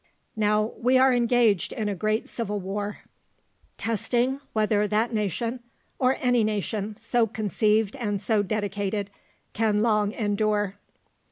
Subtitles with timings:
[0.35, 3.01] Now we are engaged in a great civil war,
[3.77, 5.59] testing whether that nation,
[5.99, 9.11] or any nation so conceived and so dedicated,
[9.53, 10.77] can long endure.